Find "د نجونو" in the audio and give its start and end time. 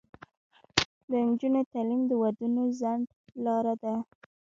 1.09-1.61